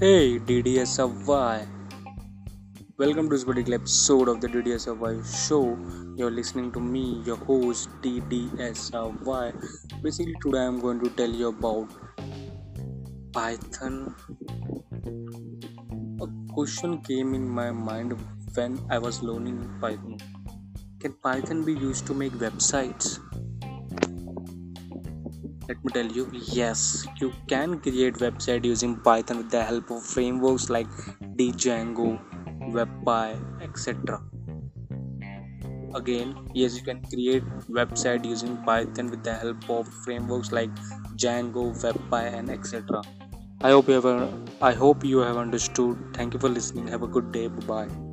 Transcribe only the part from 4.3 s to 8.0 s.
the DDSRY show. You're listening to me, your host